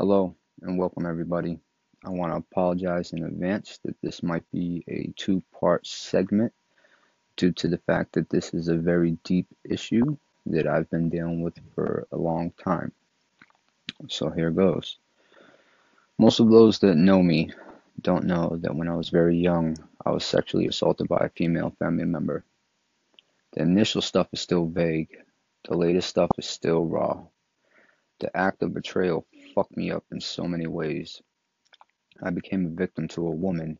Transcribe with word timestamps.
Hello 0.00 0.32
and 0.62 0.78
welcome 0.78 1.06
everybody. 1.06 1.58
I 2.04 2.10
want 2.10 2.32
to 2.32 2.36
apologize 2.36 3.12
in 3.12 3.24
advance 3.24 3.80
that 3.84 4.00
this 4.00 4.22
might 4.22 4.48
be 4.52 4.84
a 4.86 5.12
two 5.16 5.42
part 5.58 5.88
segment 5.88 6.52
due 7.36 7.50
to 7.54 7.66
the 7.66 7.78
fact 7.78 8.12
that 8.12 8.30
this 8.30 8.54
is 8.54 8.68
a 8.68 8.76
very 8.76 9.18
deep 9.24 9.48
issue 9.64 10.16
that 10.46 10.68
I've 10.68 10.88
been 10.88 11.08
dealing 11.10 11.42
with 11.42 11.54
for 11.74 12.06
a 12.12 12.16
long 12.16 12.52
time. 12.52 12.92
So 14.06 14.30
here 14.30 14.52
goes. 14.52 14.98
Most 16.16 16.38
of 16.38 16.48
those 16.48 16.78
that 16.78 16.94
know 16.94 17.20
me 17.20 17.50
don't 18.00 18.26
know 18.26 18.56
that 18.60 18.76
when 18.76 18.86
I 18.86 18.94
was 18.94 19.08
very 19.08 19.36
young, 19.36 19.76
I 20.06 20.12
was 20.12 20.24
sexually 20.24 20.68
assaulted 20.68 21.08
by 21.08 21.24
a 21.24 21.30
female 21.30 21.74
family 21.80 22.04
member. 22.04 22.44
The 23.54 23.62
initial 23.62 24.02
stuff 24.02 24.28
is 24.32 24.40
still 24.40 24.66
vague, 24.66 25.18
the 25.68 25.76
latest 25.76 26.08
stuff 26.08 26.30
is 26.38 26.46
still 26.46 26.84
raw. 26.84 27.24
The 28.20 28.36
act 28.36 28.62
of 28.62 28.74
betrayal 28.74 29.26
fucked 29.58 29.76
me 29.76 29.90
up 29.90 30.04
in 30.12 30.20
so 30.20 30.44
many 30.44 30.68
ways. 30.68 31.20
I 32.22 32.30
became 32.30 32.64
a 32.64 32.80
victim 32.80 33.08
to 33.08 33.26
a 33.26 33.34
woman 33.34 33.76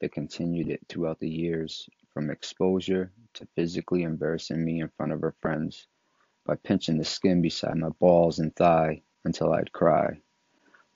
that 0.00 0.12
continued 0.12 0.70
it 0.70 0.80
throughout 0.88 1.20
the 1.20 1.28
years, 1.28 1.86
from 2.14 2.30
exposure 2.30 3.12
to 3.34 3.46
physically 3.54 4.04
embarrassing 4.04 4.64
me 4.64 4.80
in 4.80 4.88
front 4.96 5.12
of 5.12 5.20
her 5.20 5.34
friends 5.42 5.86
by 6.46 6.54
pinching 6.54 6.96
the 6.96 7.04
skin 7.04 7.42
beside 7.42 7.76
my 7.76 7.90
balls 7.90 8.38
and 8.38 8.56
thigh 8.56 9.02
until 9.26 9.52
I'd 9.52 9.70
cry, 9.70 10.18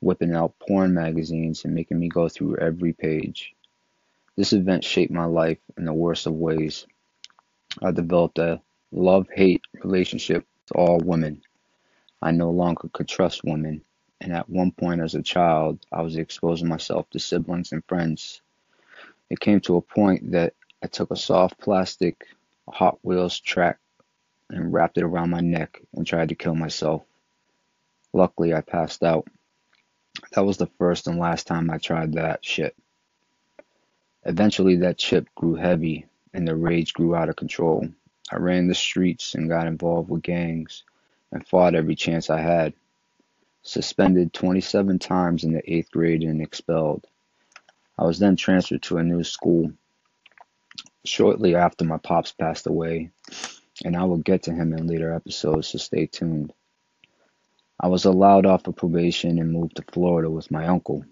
whipping 0.01 0.33
out 0.35 0.59
porn 0.59 0.95
magazines 0.95 1.67
and 1.67 1.75
making 1.75 1.99
me 1.99 2.09
go 2.09 2.31
through 2.31 2.57
every 2.57 2.95
page. 2.95 3.55
This 4.35 4.55
event 4.55 4.83
shaped 4.83 5.13
my 5.13 5.27
life 5.27 5.59
in 5.77 5.85
the 5.85 5.93
worst 5.93 6.27
of 6.27 6.33
ways. 6.33 6.87
I 7.83 7.91
developed 7.91 8.39
a 8.39 8.63
love 8.93 9.29
hate 9.29 9.61
relationship 9.85 10.47
with 10.65 10.75
all 10.75 11.01
women. 11.05 11.43
I 12.23 12.31
no 12.31 12.49
longer 12.49 12.89
could 12.95 13.09
trust 13.09 13.45
women, 13.45 13.83
and 14.23 14.33
at 14.33 14.49
one 14.49 14.71
point 14.71 15.01
as 15.01 15.17
a 15.17 15.23
child, 15.23 15.85
I 15.91 16.03
was 16.03 16.17
exposing 16.17 16.69
myself 16.69 17.11
to 17.11 17.19
siblings 17.19 17.73
and 17.73 17.85
friends. 17.85 18.41
It 19.29 19.41
came 19.41 19.61
to 19.63 19.77
a 19.77 19.83
point 19.83 20.31
that 20.31 20.55
I 20.83 20.87
took 20.87 21.11
a 21.11 21.17
soft 21.17 21.59
plastic 21.59 22.25
Hot 22.69 22.99
Wheels 23.03 23.41
track 23.41 23.79
and 24.49 24.73
wrapped 24.73 24.97
it 24.97 25.03
around 25.03 25.31
my 25.31 25.41
neck 25.41 25.83
and 25.95 26.07
tried 26.07 26.29
to 26.29 26.37
kill 26.37 26.55
myself. 26.55 27.03
Luckily, 28.13 28.55
I 28.55 28.61
passed 28.61 29.03
out. 29.03 29.27
That 30.33 30.45
was 30.45 30.57
the 30.57 30.71
first 30.79 31.09
and 31.09 31.19
last 31.19 31.49
time 31.49 31.71
I 31.71 31.79
tried 31.79 32.13
that 32.13 32.45
shit. 32.45 32.77
Eventually, 34.25 34.77
that 34.77 34.99
chip 34.99 35.29
grew 35.35 35.57
heavy 35.57 36.07
and 36.33 36.47
the 36.47 36.55
rage 36.55 36.93
grew 36.93 37.17
out 37.17 37.29
of 37.29 37.37
control. 37.37 37.89
I 38.31 38.37
ran 38.37 38.69
the 38.69 38.75
streets 38.75 39.35
and 39.35 39.49
got 39.49 39.67
involved 39.67 40.11
with 40.11 40.23
gangs 40.23 40.85
and 41.33 41.47
fought 41.47 41.75
every 41.75 41.97
chance 41.97 42.31
I 42.31 42.41
had. 42.41 42.75
Suspended 43.63 44.33
27 44.33 44.99
times 44.99 45.45
in 45.45 45.53
the 45.53 45.73
eighth 45.73 45.91
grade 45.91 46.23
and 46.23 46.43
expelled. 46.43 47.07
I 47.99 48.05
was 48.05 48.19
then 48.19 48.37
transferred 48.37 48.83
to 48.85 48.99
a 48.99 49.05
new 49.05 49.23
school 49.23 49.73
shortly 51.05 51.55
after 51.55 51.85
my 51.85 51.99
pops 51.99 52.33
passed 52.33 52.67
away, 52.67 53.11
and 53.85 53.97
I 53.97 54.05
will 54.05 54.19
get 54.19 54.45
to 54.45 54.53
him 54.53 54.73
in 54.73 54.87
later 54.87 55.13
episodes, 55.13 55.69
so 55.69 55.79
stay 55.79 56.07
tuned. 56.07 56.53
I 57.79 57.89
was 57.89 58.05
allowed 58.05 58.47
off 58.47 58.67
of 58.67 58.77
probation 58.77 59.39
and 59.39 59.53
moved 59.53 59.77
to 59.77 59.85
Florida 59.93 60.31
with 60.31 60.51
my 60.51 60.67
uncle. 60.67 61.05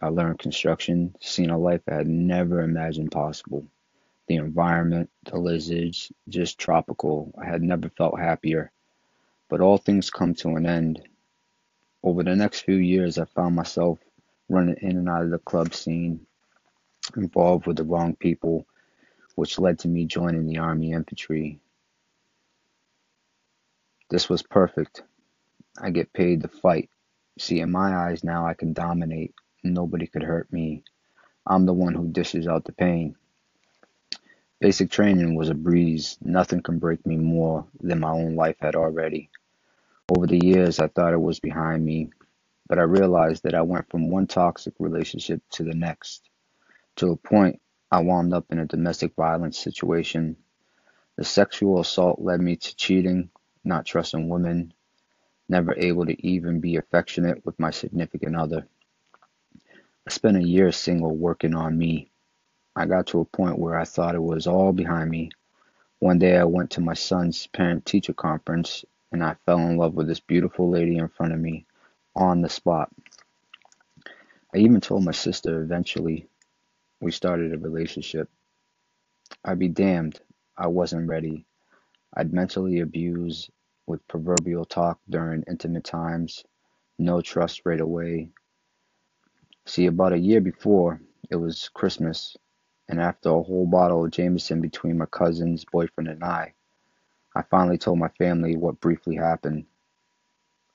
I 0.00 0.08
learned 0.08 0.38
construction, 0.38 1.14
seen 1.20 1.50
a 1.50 1.58
life 1.58 1.82
I 1.88 1.94
had 1.94 2.06
never 2.08 2.60
imagined 2.60 3.12
possible. 3.12 3.66
The 4.26 4.36
environment, 4.36 5.10
the 5.24 5.38
lizards, 5.38 6.10
just 6.28 6.58
tropical. 6.58 7.32
I 7.40 7.46
had 7.46 7.62
never 7.62 7.88
felt 7.90 8.18
happier. 8.18 8.72
But 9.48 9.60
all 9.60 9.78
things 9.78 10.10
come 10.10 10.34
to 10.36 10.56
an 10.56 10.66
end. 10.66 11.06
Over 12.06 12.22
the 12.22 12.36
next 12.36 12.60
few 12.60 12.76
years, 12.76 13.18
I 13.18 13.24
found 13.24 13.56
myself 13.56 13.98
running 14.48 14.76
in 14.80 14.96
and 14.96 15.08
out 15.08 15.24
of 15.24 15.30
the 15.30 15.40
club 15.40 15.74
scene, 15.74 16.24
involved 17.16 17.66
with 17.66 17.78
the 17.78 17.82
wrong 17.82 18.14
people, 18.14 18.64
which 19.34 19.58
led 19.58 19.80
to 19.80 19.88
me 19.88 20.04
joining 20.04 20.46
the 20.46 20.58
Army 20.58 20.92
Infantry. 20.92 21.58
This 24.08 24.28
was 24.28 24.44
perfect. 24.44 25.02
I 25.82 25.90
get 25.90 26.12
paid 26.12 26.42
to 26.42 26.48
fight. 26.48 26.90
See, 27.40 27.58
in 27.58 27.72
my 27.72 27.96
eyes 27.96 28.22
now, 28.22 28.46
I 28.46 28.54
can 28.54 28.72
dominate. 28.72 29.34
Nobody 29.64 30.06
could 30.06 30.22
hurt 30.22 30.52
me. 30.52 30.84
I'm 31.44 31.66
the 31.66 31.72
one 31.72 31.94
who 31.94 32.06
dishes 32.06 32.46
out 32.46 32.66
the 32.66 32.72
pain. 32.72 33.16
Basic 34.60 34.92
training 34.92 35.34
was 35.34 35.48
a 35.48 35.54
breeze. 35.54 36.18
Nothing 36.22 36.62
can 36.62 36.78
break 36.78 37.04
me 37.04 37.16
more 37.16 37.66
than 37.80 37.98
my 37.98 38.10
own 38.12 38.36
life 38.36 38.58
had 38.60 38.76
already. 38.76 39.28
Over 40.08 40.28
the 40.28 40.38
years, 40.46 40.78
I 40.78 40.86
thought 40.86 41.14
it 41.14 41.20
was 41.20 41.40
behind 41.40 41.84
me, 41.84 42.10
but 42.68 42.78
I 42.78 42.82
realized 42.82 43.42
that 43.42 43.54
I 43.56 43.62
went 43.62 43.90
from 43.90 44.08
one 44.08 44.28
toxic 44.28 44.74
relationship 44.78 45.42
to 45.50 45.64
the 45.64 45.74
next. 45.74 46.30
To 46.96 47.10
a 47.10 47.16
point, 47.16 47.60
I 47.90 48.02
wound 48.02 48.32
up 48.32 48.46
in 48.50 48.60
a 48.60 48.66
domestic 48.66 49.16
violence 49.16 49.58
situation. 49.58 50.36
The 51.16 51.24
sexual 51.24 51.80
assault 51.80 52.20
led 52.20 52.40
me 52.40 52.54
to 52.54 52.76
cheating, 52.76 53.30
not 53.64 53.84
trusting 53.84 54.28
women, 54.28 54.72
never 55.48 55.74
able 55.76 56.06
to 56.06 56.26
even 56.26 56.60
be 56.60 56.76
affectionate 56.76 57.44
with 57.44 57.58
my 57.58 57.72
significant 57.72 58.36
other. 58.36 58.68
I 60.06 60.10
spent 60.12 60.36
a 60.36 60.42
year 60.46 60.70
single 60.70 61.16
working 61.16 61.54
on 61.54 61.76
me. 61.76 62.12
I 62.76 62.86
got 62.86 63.08
to 63.08 63.20
a 63.20 63.24
point 63.24 63.58
where 63.58 63.76
I 63.76 63.84
thought 63.84 64.14
it 64.14 64.22
was 64.22 64.46
all 64.46 64.72
behind 64.72 65.10
me. 65.10 65.30
One 65.98 66.20
day 66.20 66.36
I 66.36 66.44
went 66.44 66.70
to 66.72 66.80
my 66.80 66.94
son's 66.94 67.48
parent 67.48 67.84
teacher 67.84 68.12
conference 68.12 68.84
and 69.16 69.24
I 69.24 69.34
fell 69.46 69.60
in 69.60 69.78
love 69.78 69.94
with 69.94 70.08
this 70.08 70.20
beautiful 70.20 70.68
lady 70.70 70.98
in 70.98 71.08
front 71.08 71.32
of 71.32 71.40
me 71.40 71.64
on 72.14 72.42
the 72.42 72.50
spot. 72.50 72.90
I 74.54 74.58
even 74.58 74.82
told 74.82 75.04
my 75.04 75.12
sister 75.12 75.62
eventually 75.62 76.28
we 77.00 77.12
started 77.12 77.54
a 77.54 77.58
relationship. 77.58 78.28
I'd 79.42 79.58
be 79.58 79.68
damned, 79.68 80.20
I 80.58 80.66
wasn't 80.66 81.08
ready. 81.08 81.46
I'd 82.14 82.34
mentally 82.34 82.80
abuse 82.80 83.50
with 83.86 84.06
proverbial 84.06 84.66
talk 84.66 85.00
during 85.08 85.44
intimate 85.48 85.84
times, 85.84 86.44
no 86.98 87.22
trust 87.22 87.62
right 87.64 87.80
away. 87.80 88.28
See, 89.64 89.86
about 89.86 90.12
a 90.12 90.18
year 90.18 90.42
before, 90.42 91.00
it 91.30 91.36
was 91.36 91.70
Christmas 91.72 92.36
and 92.86 93.00
after 93.00 93.30
a 93.30 93.42
whole 93.42 93.66
bottle 93.66 94.04
of 94.04 94.10
Jameson 94.10 94.60
between 94.60 94.98
my 94.98 95.06
cousin's 95.06 95.64
boyfriend 95.64 96.08
and 96.08 96.22
I, 96.22 96.52
I 97.36 97.42
finally 97.42 97.76
told 97.76 97.98
my 97.98 98.08
family 98.08 98.56
what 98.56 98.80
briefly 98.80 99.14
happened. 99.14 99.66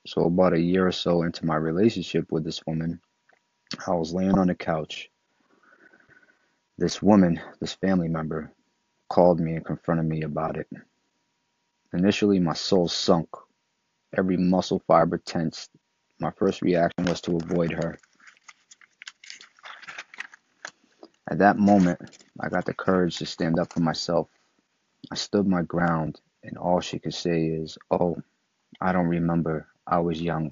So, 0.06 0.26
about 0.26 0.52
a 0.52 0.60
year 0.60 0.86
or 0.86 0.92
so 0.92 1.24
into 1.24 1.44
my 1.44 1.56
relationship 1.56 2.30
with 2.30 2.44
this 2.44 2.64
woman, 2.64 3.00
I 3.84 3.90
was 3.94 4.14
laying 4.14 4.38
on 4.38 4.46
the 4.46 4.54
couch. 4.54 5.10
This 6.78 7.02
woman, 7.02 7.40
this 7.60 7.72
family 7.74 8.06
member, 8.06 8.52
called 9.08 9.40
me 9.40 9.56
and 9.56 9.64
confronted 9.64 10.06
me 10.06 10.22
about 10.22 10.56
it. 10.56 10.68
Initially, 11.92 12.38
my 12.38 12.54
soul 12.54 12.86
sunk, 12.86 13.28
every 14.16 14.36
muscle 14.36 14.80
fiber 14.86 15.18
tensed. 15.18 15.68
My 16.20 16.30
first 16.30 16.62
reaction 16.62 17.06
was 17.06 17.20
to 17.22 17.38
avoid 17.38 17.72
her. 17.72 17.98
At 21.28 21.38
that 21.38 21.58
moment, 21.58 22.20
I 22.38 22.48
got 22.48 22.66
the 22.66 22.74
courage 22.74 23.18
to 23.18 23.26
stand 23.26 23.58
up 23.58 23.72
for 23.72 23.80
myself. 23.80 24.28
I 25.10 25.16
stood 25.16 25.48
my 25.48 25.62
ground, 25.62 26.20
and 26.42 26.58
all 26.58 26.80
she 26.80 26.98
could 26.98 27.14
say 27.14 27.46
is, 27.46 27.78
Oh, 27.90 28.16
I 28.80 28.92
don't 28.92 29.06
remember. 29.08 29.66
I 29.86 29.98
was 30.00 30.20
young. 30.20 30.50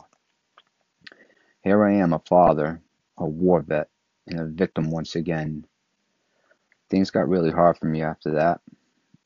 Here 1.62 1.84
I 1.84 1.94
am, 1.94 2.12
a 2.12 2.18
father, 2.20 2.80
a 3.18 3.26
war 3.26 3.62
vet, 3.62 3.88
and 4.26 4.40
a 4.40 4.46
victim 4.46 4.90
once 4.90 5.14
again. 5.14 5.66
Things 6.88 7.10
got 7.10 7.28
really 7.28 7.50
hard 7.50 7.78
for 7.78 7.86
me 7.86 8.02
after 8.02 8.32
that. 8.32 8.60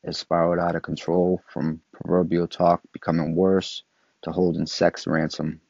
It 0.03 0.15
spiraled 0.15 0.59
out 0.59 0.75
of 0.75 0.83
control 0.83 1.41
from 1.47 1.81
proverbial 1.91 2.47
talk 2.47 2.81
becoming 2.91 3.35
worse 3.35 3.83
to 4.23 4.31
holding 4.31 4.67
sex 4.67 5.07
ransom, 5.07 5.61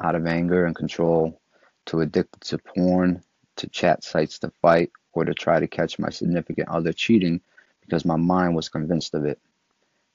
out 0.00 0.14
of 0.14 0.26
anger 0.26 0.66
and 0.66 0.76
control, 0.76 1.40
to 1.86 2.00
addicted 2.00 2.40
to 2.42 2.58
porn, 2.58 3.22
to 3.56 3.68
chat 3.68 4.04
sites 4.04 4.38
to 4.40 4.52
fight, 4.62 4.90
or 5.12 5.24
to 5.24 5.34
try 5.34 5.58
to 5.58 5.66
catch 5.66 5.98
my 5.98 6.10
significant 6.10 6.68
other 6.68 6.92
cheating 6.92 7.40
because 7.80 8.04
my 8.04 8.16
mind 8.16 8.54
was 8.54 8.68
convinced 8.68 9.14
of 9.14 9.24
it, 9.24 9.40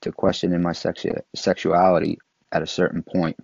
to 0.05 0.11
questioning 0.11 0.61
my 0.61 0.71
sexu- 0.71 1.19
sexuality 1.35 2.19
at 2.51 2.61
a 2.61 2.67
certain 2.67 3.01
point, 3.01 3.35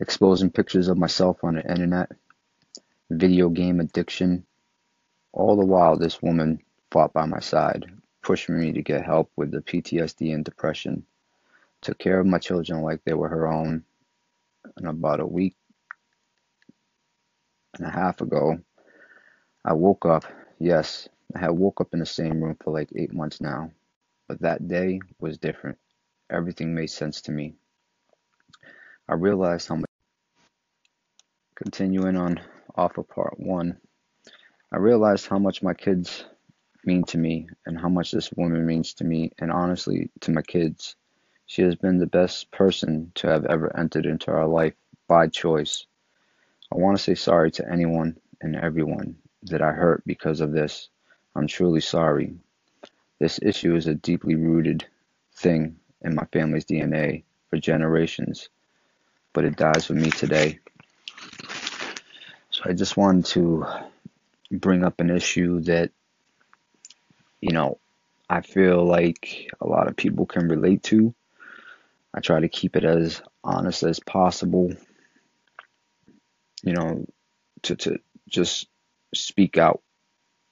exposing 0.00 0.48
pictures 0.50 0.88
of 0.88 0.96
myself 0.96 1.44
on 1.44 1.56
the 1.56 1.70
internet, 1.70 2.10
video 3.10 3.50
game 3.50 3.78
addiction. 3.78 4.46
All 5.34 5.54
the 5.56 5.66
while, 5.66 5.98
this 5.98 6.22
woman 6.22 6.60
fought 6.90 7.12
by 7.12 7.26
my 7.26 7.40
side, 7.40 7.92
pushing 8.22 8.58
me 8.58 8.72
to 8.72 8.80
get 8.80 9.04
help 9.04 9.30
with 9.36 9.50
the 9.50 9.60
PTSD 9.60 10.32
and 10.34 10.46
depression, 10.46 11.04
took 11.82 11.98
care 11.98 12.18
of 12.18 12.26
my 12.26 12.38
children 12.38 12.80
like 12.80 13.04
they 13.04 13.12
were 13.12 13.28
her 13.28 13.46
own. 13.46 13.84
And 14.78 14.88
about 14.88 15.20
a 15.20 15.26
week 15.26 15.56
and 17.76 17.86
a 17.86 17.90
half 17.90 18.22
ago, 18.22 18.58
I 19.62 19.74
woke 19.74 20.06
up, 20.06 20.24
yes, 20.58 21.06
I 21.36 21.40
had 21.40 21.50
woke 21.50 21.82
up 21.82 21.92
in 21.92 21.98
the 21.98 22.06
same 22.06 22.42
room 22.42 22.56
for 22.64 22.72
like 22.72 22.88
eight 22.96 23.12
months 23.12 23.42
now, 23.42 23.72
but 24.30 24.42
that 24.42 24.68
day 24.68 25.00
was 25.18 25.38
different. 25.38 25.76
Everything 26.30 26.72
made 26.72 26.86
sense 26.86 27.22
to 27.22 27.32
me. 27.32 27.56
I 29.08 29.14
realized 29.14 29.66
how 29.66 29.74
much 29.74 29.90
Continuing 31.56 32.16
on 32.16 32.40
off 32.76 32.96
of 32.96 33.08
part 33.08 33.40
one, 33.40 33.78
I 34.72 34.76
realized 34.76 35.26
how 35.26 35.40
much 35.40 35.64
my 35.64 35.74
kids 35.74 36.24
mean 36.84 37.02
to 37.06 37.18
me 37.18 37.48
and 37.66 37.76
how 37.76 37.88
much 37.88 38.12
this 38.12 38.30
woman 38.36 38.64
means 38.64 38.94
to 38.94 39.04
me 39.04 39.32
and 39.40 39.50
honestly 39.50 40.12
to 40.20 40.30
my 40.30 40.42
kids. 40.42 40.94
She 41.46 41.62
has 41.62 41.74
been 41.74 41.98
the 41.98 42.06
best 42.06 42.52
person 42.52 43.10
to 43.16 43.26
have 43.26 43.46
ever 43.46 43.76
entered 43.76 44.06
into 44.06 44.30
our 44.30 44.46
life 44.46 44.74
by 45.08 45.26
choice. 45.26 45.86
I 46.72 46.76
want 46.76 46.96
to 46.96 47.02
say 47.02 47.16
sorry 47.16 47.50
to 47.50 47.68
anyone 47.68 48.16
and 48.40 48.54
everyone 48.54 49.16
that 49.42 49.60
I 49.60 49.72
hurt 49.72 50.04
because 50.06 50.40
of 50.40 50.52
this. 50.52 50.88
I'm 51.34 51.48
truly 51.48 51.80
sorry. 51.80 52.36
This 53.20 53.38
issue 53.42 53.76
is 53.76 53.86
a 53.86 53.94
deeply 53.94 54.34
rooted 54.34 54.86
thing 55.34 55.76
in 56.00 56.14
my 56.14 56.24
family's 56.32 56.64
DNA 56.64 57.24
for 57.50 57.58
generations, 57.58 58.48
but 59.34 59.44
it 59.44 59.56
dies 59.56 59.90
with 59.90 59.98
me 59.98 60.10
today. 60.10 60.58
So 62.48 62.62
I 62.64 62.72
just 62.72 62.96
wanted 62.96 63.26
to 63.26 63.66
bring 64.50 64.84
up 64.84 65.00
an 65.00 65.10
issue 65.10 65.60
that, 65.64 65.90
you 67.42 67.52
know, 67.52 67.78
I 68.30 68.40
feel 68.40 68.86
like 68.86 69.50
a 69.60 69.66
lot 69.66 69.88
of 69.88 69.96
people 69.96 70.24
can 70.24 70.48
relate 70.48 70.82
to. 70.84 71.14
I 72.14 72.20
try 72.20 72.40
to 72.40 72.48
keep 72.48 72.74
it 72.74 72.84
as 72.84 73.20
honest 73.44 73.82
as 73.82 74.00
possible, 74.00 74.72
you 76.62 76.72
know, 76.72 77.04
to, 77.64 77.76
to 77.76 77.98
just 78.30 78.66
speak 79.14 79.58
out, 79.58 79.82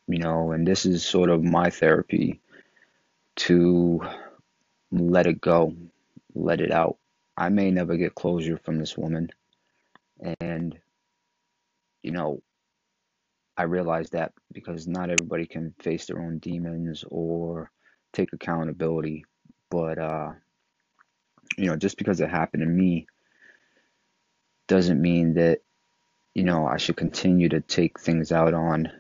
you 0.07 0.19
know, 0.19 0.53
and 0.53 0.67
this 0.67 0.85
is 0.85 1.03
sort 1.03 1.31
of 1.31 1.43
my 1.43 1.71
therapy 1.71 2.43
to 3.39 4.01
let 4.91 5.27
it 5.27 5.41
go, 5.41 5.75
let 6.35 6.61
it 6.61 6.73
out. 6.73 6.97
I 7.37 7.49
may 7.51 7.71
never 7.71 7.97
get 7.97 8.15
closure 8.15 8.59
from 8.65 8.79
this 8.79 8.97
woman. 8.97 9.31
And, 10.41 10.79
you 12.03 12.11
know, 12.11 12.43
I 13.57 13.63
realize 13.63 14.11
that 14.11 14.33
because 14.53 14.89
not 14.89 15.11
everybody 15.11 15.47
can 15.47 15.75
face 15.79 16.07
their 16.07 16.21
own 16.21 16.39
demons 16.39 17.05
or 17.09 17.71
take 18.13 18.33
accountability. 18.33 19.25
But, 19.71 19.99
uh, 19.99 20.33
you 21.57 21.67
know, 21.67 21.77
just 21.77 21.97
because 21.97 22.21
it 22.21 22.31
happened 22.31 22.63
to 22.63 22.69
me 22.69 23.07
doesn't 24.67 25.01
mean 25.01 25.35
that, 25.35 25.61
you 26.35 26.43
know, 26.43 26.67
I 26.67 26.77
should 26.77 26.97
continue 26.97 27.49
to 27.51 27.61
take 27.61 28.01
things 28.01 28.33
out 28.33 28.55
on 28.55 28.91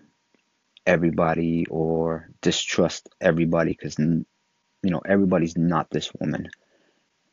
everybody 0.88 1.66
or 1.70 2.30
distrust 2.42 3.10
everybody 3.20 3.72
because, 3.72 3.98
you 4.00 4.24
know, 4.84 5.02
everybody's 5.06 5.56
not 5.56 5.90
this 5.90 6.12
woman. 6.14 6.50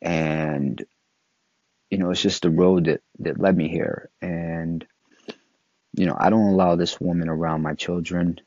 And, 0.02 0.84
you 1.90 1.98
know, 1.98 2.10
it's 2.10 2.22
just 2.22 2.42
the 2.42 2.50
road 2.50 2.86
that, 2.86 3.02
that 3.20 3.40
led 3.40 3.56
me 3.56 3.68
here. 3.68 4.10
And, 4.22 4.86
you 5.94 6.06
know, 6.06 6.16
I 6.18 6.30
don't 6.30 6.52
allow 6.54 6.76
this 6.76 7.00
woman 7.00 7.28
around 7.28 7.62
my 7.62 7.74
children. 7.74 8.40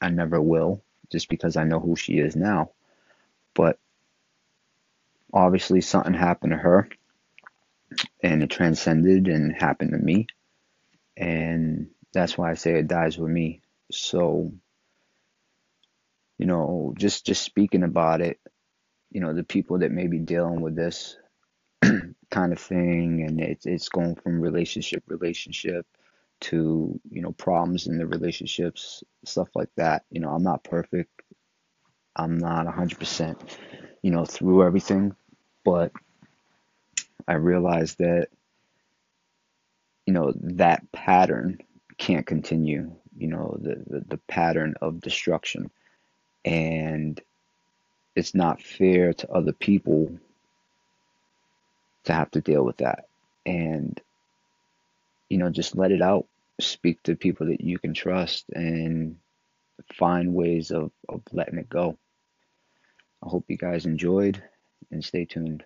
I 0.00 0.10
never 0.10 0.40
will, 0.40 0.82
just 1.10 1.28
because 1.28 1.56
I 1.56 1.64
know 1.64 1.80
who 1.80 1.96
she 1.96 2.18
is 2.18 2.36
now. 2.36 2.70
But 3.54 3.78
obviously, 5.32 5.80
something 5.80 6.14
happened 6.14 6.52
to 6.52 6.58
her, 6.58 6.88
and 8.22 8.42
it 8.42 8.50
transcended 8.50 9.28
and 9.28 9.54
happened 9.54 9.92
to 9.92 9.98
me. 9.98 10.28
And 11.16 11.90
that's 12.12 12.38
why 12.38 12.50
I 12.50 12.54
say 12.54 12.74
it 12.74 12.88
dies 12.88 13.18
with 13.18 13.30
me. 13.30 13.62
So, 13.96 14.52
you 16.38 16.46
know, 16.46 16.94
just 16.98 17.26
just 17.26 17.42
speaking 17.42 17.84
about 17.84 18.20
it, 18.20 18.40
you 19.10 19.20
know, 19.20 19.34
the 19.34 19.44
people 19.44 19.78
that 19.80 19.92
may 19.92 20.06
be 20.08 20.18
dealing 20.20 20.60
with 20.60 20.76
this 20.76 21.16
kind 22.30 22.52
of 22.52 22.58
thing, 22.60 23.24
and 23.26 23.40
it's 23.40 23.66
it's 23.66 23.88
going 23.88 24.16
from 24.16 24.40
relationship 24.40 25.04
relationship 25.08 25.86
to 26.40 27.00
you 27.10 27.22
know 27.22 27.32
problems 27.32 27.86
in 27.86 27.98
the 27.98 28.06
relationships 28.06 29.04
stuff 29.24 29.48
like 29.54 29.70
that. 29.76 30.04
You 30.10 30.20
know 30.20 30.30
i'm 30.30 30.42
not 30.42 30.64
perfect. 30.64 31.10
I'm 32.16 32.38
not 32.38 32.66
100% 32.66 33.36
you 34.02 34.10
know 34.10 34.24
through 34.24 34.64
everything 34.64 35.16
but 35.64 35.92
i 37.28 37.34
realized 37.34 37.98
that 37.98 38.28
you 40.06 40.12
know 40.14 40.32
that 40.36 40.90
pattern 40.92 41.58
can't 41.98 42.26
continue 42.26 42.92
you 43.16 43.28
know 43.28 43.56
the, 43.60 43.82
the, 43.86 44.04
the 44.08 44.20
pattern 44.28 44.74
of 44.80 45.00
destruction 45.00 45.70
and 46.44 47.20
it's 48.16 48.34
not 48.34 48.62
fair 48.62 49.12
to 49.12 49.30
other 49.30 49.52
people 49.52 50.18
to 52.04 52.12
have 52.12 52.30
to 52.30 52.40
deal 52.40 52.64
with 52.64 52.78
that 52.78 53.08
and 53.46 54.00
you 55.28 55.38
know 55.38 55.50
just 55.50 55.76
let 55.76 55.92
it 55.92 56.02
out 56.02 56.26
speak 56.60 57.02
to 57.02 57.16
people 57.16 57.46
that 57.46 57.60
you 57.60 57.78
can 57.78 57.94
trust 57.94 58.44
and 58.54 59.16
find 59.92 60.34
ways 60.34 60.70
of, 60.70 60.90
of 61.08 61.22
letting 61.32 61.58
it 61.58 61.68
go. 61.68 61.96
I 63.24 63.28
hope 63.28 63.44
you 63.48 63.56
guys 63.56 63.86
enjoyed 63.86 64.42
and 64.90 65.04
stay 65.04 65.24
tuned. 65.24 65.64